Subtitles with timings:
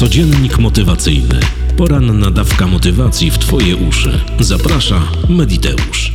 [0.00, 1.40] Codziennik motywacyjny.
[1.76, 4.20] Poranna dawka motywacji w Twoje uszy.
[4.38, 6.12] Zaprasza Mediteusz.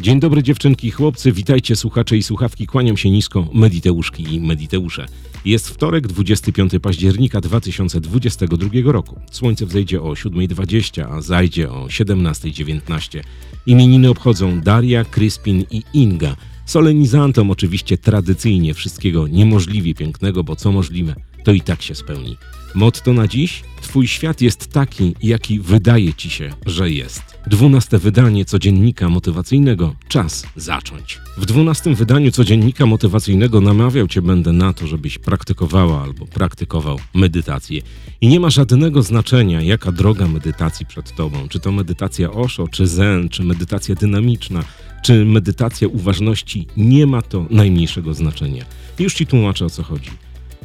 [0.00, 5.06] Dzień dobry dziewczynki i chłopcy, witajcie słuchacze i słuchawki, kłaniam się nisko, Mediteuszki i Mediteusze.
[5.44, 9.20] Jest wtorek, 25 października 2022 roku.
[9.30, 13.20] Słońce wzejdzie o 7.20, a zajdzie o 17.19.
[13.66, 16.36] Imieniny obchodzą Daria, Crispin i Inga.
[16.66, 22.36] Solenizantom oczywiście tradycyjnie wszystkiego niemożliwie pięknego, bo co możliwe, to i tak się spełni.
[22.74, 23.62] Motto na dziś?
[23.82, 27.22] Twój świat jest taki, jaki wydaje ci się, że jest.
[27.46, 29.94] Dwunaste wydanie codziennika motywacyjnego.
[30.08, 31.20] Czas zacząć.
[31.36, 37.82] W dwunastym wydaniu codziennika motywacyjnego namawiał cię będę na to, żebyś praktykowała albo praktykował medytację.
[38.20, 41.48] I nie ma żadnego znaczenia, jaka droga medytacji przed tobą.
[41.48, 44.64] Czy to medytacja Osho, czy Zen, czy medytacja dynamiczna,
[45.02, 46.66] czy medytacja uważności.
[46.76, 48.64] Nie ma to najmniejszego znaczenia.
[48.98, 50.10] Już ci tłumaczę o co chodzi.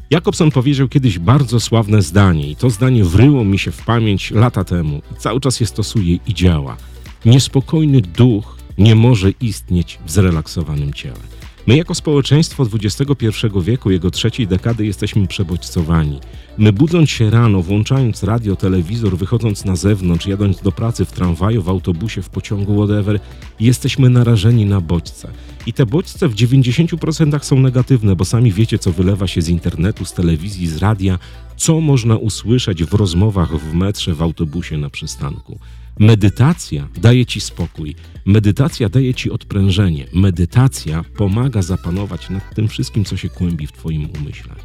[0.09, 4.63] Jakobson powiedział kiedyś bardzo sławne zdanie i to zdanie wryło mi się w pamięć lata
[4.63, 6.77] temu i cały czas je stosuję i działa.
[7.25, 11.38] Niespokojny duch nie może istnieć w zrelaksowanym ciele.
[11.67, 13.27] My jako społeczeństwo XXI
[13.61, 16.19] wieku, jego trzeciej dekady jesteśmy przebodźcowani.
[16.57, 21.61] My budząc się rano, włączając radio, telewizor, wychodząc na zewnątrz, jadąc do pracy w tramwaju,
[21.61, 23.19] w autobusie, w pociągu, whatever,
[23.59, 25.31] jesteśmy narażeni na bodźce.
[25.65, 30.05] I te bodźce w 90% są negatywne, bo sami wiecie, co wylewa się z internetu,
[30.05, 31.19] z telewizji, z radia,
[31.57, 35.59] co można usłyszeć w rozmowach w metrze, w autobusie, na przystanku.
[35.99, 43.17] Medytacja daje ci spokój, medytacja daje ci odprężenie, medytacja pomaga zapanować nad tym wszystkim, co
[43.17, 44.55] się kłębi w twoim umyśle.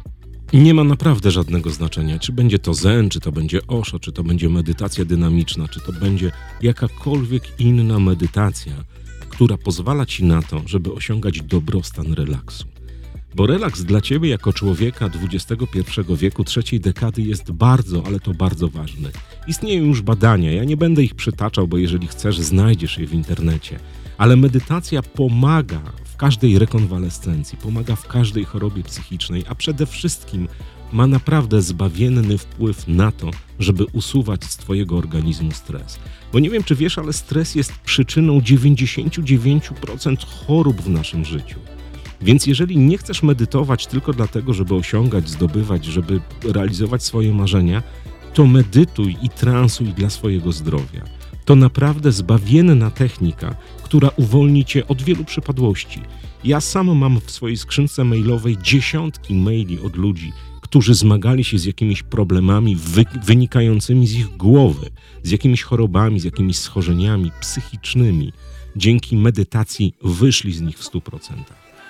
[0.53, 4.23] Nie ma naprawdę żadnego znaczenia, czy będzie to zen, czy to będzie oszo, czy to
[4.23, 8.73] będzie medytacja dynamiczna, czy to będzie jakakolwiek inna medytacja,
[9.29, 12.74] która pozwala ci na to, żeby osiągać dobrostan relaksu.
[13.35, 18.69] Bo relaks dla ciebie jako człowieka XXI wieku, trzeciej dekady jest bardzo, ale to bardzo
[18.69, 19.11] ważny.
[19.47, 23.79] Istnieją już badania, ja nie będę ich przytaczał, bo jeżeli chcesz, znajdziesz je w internecie.
[24.17, 30.47] Ale medytacja pomaga w każdej rekonwalescencji, pomaga w każdej chorobie psychicznej, a przede wszystkim
[30.91, 35.99] ma naprawdę zbawienny wpływ na to, żeby usuwać z Twojego organizmu stres.
[36.33, 41.59] Bo nie wiem, czy wiesz, ale stres jest przyczyną 99% chorób w naszym życiu.
[42.21, 47.83] Więc jeżeli nie chcesz medytować tylko dlatego, żeby osiągać, zdobywać, żeby realizować swoje marzenia,
[48.33, 51.03] to medytuj i transuj dla swojego zdrowia.
[51.45, 56.01] To naprawdę zbawienna technika, która uwolni cię od wielu przypadłości.
[56.43, 61.65] Ja sam mam w swojej skrzynce mailowej dziesiątki maili od ludzi, którzy zmagali się z
[61.65, 64.89] jakimiś problemami wy wynikającymi z ich głowy,
[65.23, 68.33] z jakimiś chorobami, z jakimiś schorzeniami psychicznymi.
[68.75, 71.19] Dzięki medytacji wyszli z nich w 100%.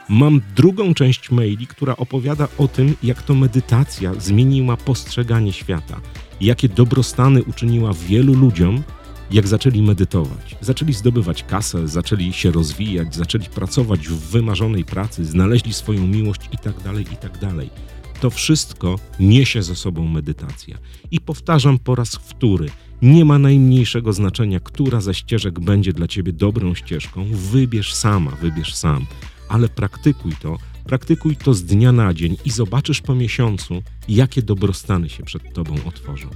[0.10, 6.02] Mam drugą część maili, która opowiada o tym, jak to medytacja zmieniła postrzeganie świata,
[6.42, 8.84] jakie dobrostany uczyniła wielu ludziom,
[9.32, 10.56] jak zaczęli medytować.
[10.62, 16.80] Zaczęli zdobywać kasę, zaczęli się rozwijać, zaczęli pracować w wymarzonej pracy, znaleźli swoją miłość itd.,
[16.84, 17.40] tak itd.
[17.40, 20.78] Tak to wszystko niesie ze sobą medytacja.
[21.12, 22.70] I powtarzam po raz wtóry,
[23.02, 27.26] nie ma najmniejszego znaczenia, która ze ścieżek będzie dla ciebie dobrą ścieżką.
[27.32, 29.06] Wybierz sama, wybierz sam
[29.50, 35.10] ale praktykuj to, praktykuj to z dnia na dzień i zobaczysz po miesiącu, jakie dobrostany
[35.10, 36.30] się przed Tobą otworzą.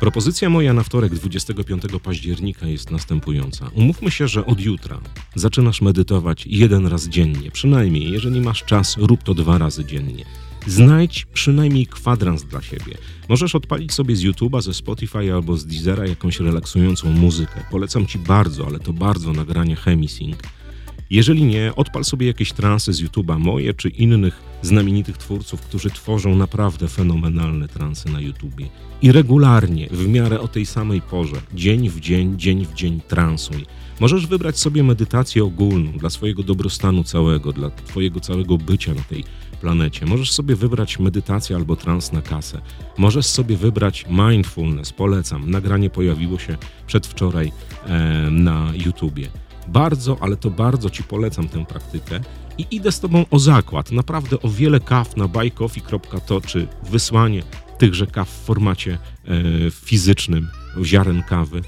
[0.00, 3.70] Propozycja moja na wtorek 25 października jest następująca.
[3.74, 5.00] Umówmy się, że od jutra
[5.34, 7.50] zaczynasz medytować jeden raz dziennie.
[7.50, 10.24] Przynajmniej, jeżeli masz czas, rób to dwa razy dziennie.
[10.66, 12.94] Znajdź przynajmniej kwadrans dla siebie.
[13.28, 17.64] Możesz odpalić sobie z YouTube'a, ze Spotify albo z Deezera jakąś relaksującą muzykę.
[17.70, 20.36] Polecam Ci bardzo, ale to bardzo nagranie Hemisync
[21.10, 26.36] jeżeli nie, odpal sobie jakieś transy z YouTube'a, moje czy innych znamienitych twórców, którzy tworzą
[26.36, 28.68] naprawdę fenomenalne transy na YouTubie.
[29.02, 33.66] I regularnie, w miarę o tej samej porze, dzień w dzień, dzień w dzień transuj.
[34.00, 39.24] Możesz wybrać sobie medytację ogólną dla swojego dobrostanu całego, dla twojego całego bycia na tej
[39.60, 40.06] planecie.
[40.06, 42.60] Możesz sobie wybrać medytację albo trans na kasę.
[42.98, 45.50] Możesz sobie wybrać mindfulness, polecam.
[45.50, 47.52] Nagranie pojawiło się przedwczoraj
[47.86, 49.28] e, na YouTubie.
[49.72, 52.20] Bardzo, ale to bardzo Ci polecam tę praktykę
[52.58, 53.92] i idę z Tobą o zakład.
[53.92, 57.42] Naprawdę o wiele kaw na buycoffee.to czy wysłanie
[57.78, 60.48] tychże kaw w formacie e, fizycznym,
[60.84, 61.62] ziaren kawy,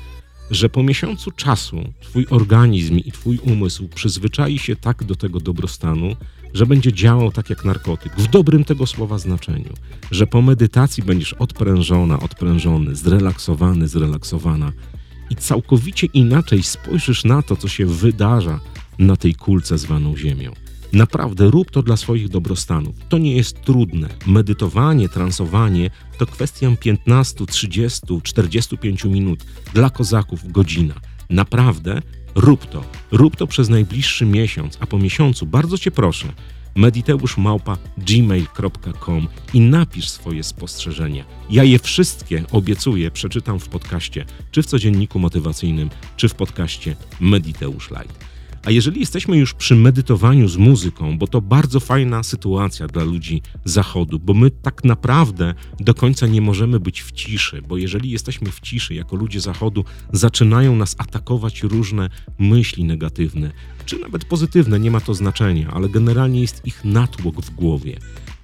[0.51, 6.17] że po miesiącu czasu Twój organizm i Twój umysł przyzwyczai się tak do tego dobrostanu,
[6.55, 9.75] że będzie działał tak jak narkotyk, w dobrym tego słowa znaczeniu,
[10.11, 14.73] że po medytacji będziesz odprężona, odprężony, zrelaksowany, zrelaksowana
[15.33, 18.61] i całkowicie inaczej spojrzysz na to, co się wydarza
[18.99, 20.53] na tej kulce zwaną Ziemią.
[20.93, 22.97] Naprawdę rób to dla swoich dobrostanów.
[23.09, 24.09] To nie jest trudne.
[24.27, 29.45] Medytowanie, transowanie to kwestia 15, 30, 45 minut.
[29.75, 30.95] Dla kozaków godzina.
[31.31, 32.03] Naprawdę
[32.35, 32.85] rób to.
[33.13, 36.33] Rób to przez najbliższy miesiąc, a po miesiącu bardzo cię proszę,
[36.75, 41.25] mediteusz małpa gmail.com i napisz swoje spostrzeżenia.
[41.51, 47.91] Ja je wszystkie, obiecuję, przeczytam w podcaście, czy w codzienniku motywacyjnym, czy w podcaście Mediteusz
[47.91, 48.32] Light.
[48.65, 53.43] A jeżeli jesteśmy już przy medytowaniu z muzyką, bo to bardzo fajna sytuacja dla ludzi
[53.65, 58.51] zachodu, bo my tak naprawdę do końca nie możemy być w ciszy, bo jeżeli jesteśmy
[58.51, 63.53] w ciszy jako ludzie zachodu, zaczynają nas atakować różne myśli negatywne,
[63.87, 67.99] czy nawet pozytywne, nie ma to znaczenia, ale generalnie jest ich natłok w głowie.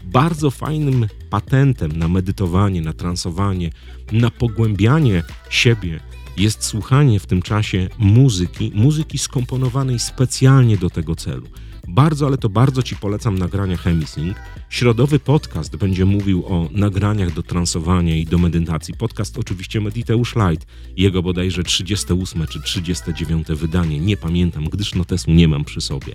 [0.05, 3.71] Bardzo fajnym patentem na medytowanie, na transowanie,
[4.13, 6.01] na pogłębianie siebie
[6.39, 11.47] jest słuchanie w tym czasie muzyki, muzyki skomponowanej specjalnie do tego celu.
[11.89, 14.37] Bardzo, ale to bardzo Ci polecam nagrania Hemisync.
[14.71, 18.95] Środowy podcast będzie mówił o nagraniach do transowania i do medytacji.
[18.95, 25.49] Podcast oczywiście Mediteusz Light, jego bodajże 38 czy 39 wydanie, nie pamiętam, gdyż notesu nie
[25.49, 26.15] mam przy sobie.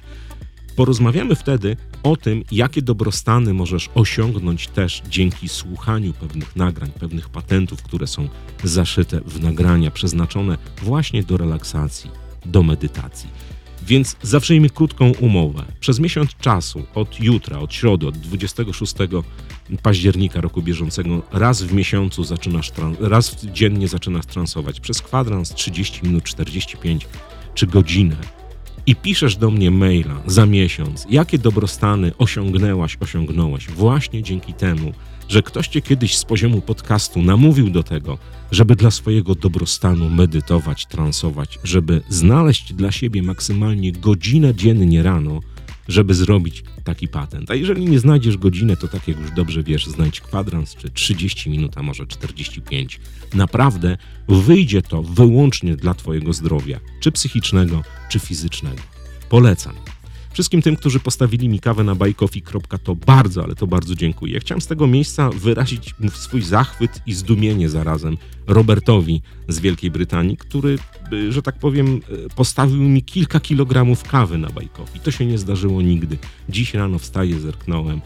[0.76, 7.84] Porozmawiamy wtedy o tym, jakie dobrostany możesz osiągnąć też dzięki słuchaniu pewnych nagrań, pewnych patentów,
[7.84, 8.30] które są
[8.64, 12.12] zaszyte w nagrania przeznaczone właśnie do relaksacji,
[12.46, 13.30] do medytacji.
[13.88, 15.66] Więc zawrzyjmy krótką umowę.
[15.80, 18.96] Przez miesiąc czasu, od jutra, od środy, od 26
[19.84, 24.80] października roku bieżącego, raz w miesiącu zaczynasz, raz dziennie zaczynasz transować.
[24.80, 27.08] Przez kwadrans 30 minut, 45
[27.54, 28.16] czy godzinę
[28.86, 34.94] i piszesz do mnie maila za miesiąc, jakie dobrostany osiągnęłaś, osiągnąłeś właśnie dzięki temu,
[35.30, 38.18] że ktoś cię kiedyś z poziomu podcastu namówił do tego,
[38.52, 45.40] żeby dla swojego dobrostanu medytować, transować, żeby znaleźć dla siebie maksymalnie godzinę dziennie rano,
[45.88, 47.52] żeby zrobić taki patent.
[47.52, 51.50] A jeżeli nie znajdziesz godzinę, to tak jak już dobrze wiesz, znajdź kwadrans czy 30
[51.50, 53.00] minut, a może 45.
[53.34, 53.98] Naprawdę
[54.28, 58.82] wyjdzie to wyłącznie dla Twojego zdrowia, czy psychicznego, czy fizycznego.
[59.30, 59.93] Polecam.
[60.34, 64.40] Wszystkim tym, którzy postawili mi kawę na bajkofi.to bardzo, ale to bardzo dziękuję.
[64.40, 70.78] Chciałem z tego miejsca wyrazić swój zachwyt i zdumienie zarazem Robertowi z Wielkiej Brytanii, który,
[71.14, 75.00] y, że tak powiem, y, postawił mi kilka kilogramów kawy na bajkofi.
[75.00, 76.18] To się nie zdarzyło nigdy.
[76.50, 78.02] Dziś rano wstaję, zerknąłem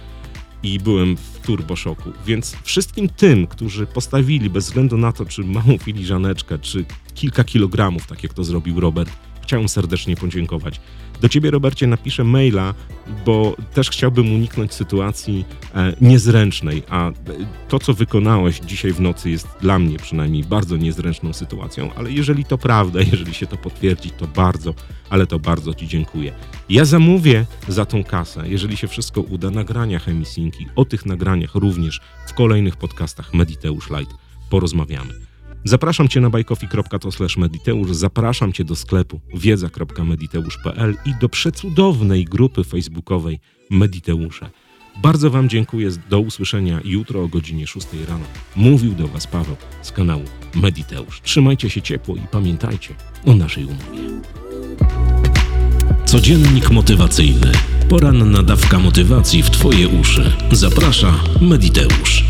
[0.63, 2.11] i byłem w turboszoku.
[2.25, 6.85] Więc wszystkim tym, którzy postawili, bez względu na to, czy małą filiżaneczkę, czy
[7.15, 9.11] kilka kilogramów, tak jak to zrobił Robert,
[9.47, 10.81] chciałem serdecznie podziękować.
[11.21, 12.73] Do ciebie, Robercie, napiszę maila,
[13.25, 15.45] bo też chciałbym uniknąć sytuacji
[15.75, 17.11] e, niezręcznej, a
[17.67, 22.45] to, co wykonałeś dzisiaj w nocy, jest dla mnie przynajmniej bardzo niezręczną sytuacją, ale jeżeli
[22.45, 24.73] to prawda, jeżeli się to potwierdzi, to bardzo,
[25.09, 26.33] ale to bardzo Ci dziękuję.
[26.69, 30.67] Ja zamówię za tą kasę, jeżeli się wszystko uda, nagrania Chemisinki.
[30.75, 34.15] O tych nagraniach również w kolejnych podcastach Mediteusz Light
[34.49, 35.26] porozmawiamy.
[35.63, 43.39] Zapraszam Cię na bajkofi.to/mediteusz, zapraszam Cię do sklepu wiedza.mediteusz.pl i do przecudownej grupy facebookowej
[43.69, 44.49] Mediteusze.
[45.01, 45.89] Bardzo Wam dziękuję.
[46.09, 48.25] Do usłyszenia jutro o godzinie 6 rano.
[48.55, 50.23] Mówił do Was Paweł z kanału
[50.55, 51.21] Mediteusz.
[51.21, 52.95] Trzymajcie się ciepło i pamiętajcie
[53.25, 54.21] o naszej umowie.
[56.05, 57.51] Codziennik motywacyjny.
[57.89, 60.33] Poranna dawka motywacji w Twoje uszy.
[60.51, 62.26] Zaprasza Mediteusz.